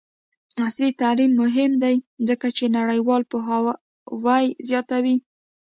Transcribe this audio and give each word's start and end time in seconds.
عصري 0.65 0.89
تعلیم 1.01 1.31
مهم 1.43 1.71
دی 1.83 1.95
ځکه 2.29 2.47
چې 2.57 2.65
نړیوال 2.77 3.21
پوهاوی 3.31 4.45
زیاتوي. 4.69 5.15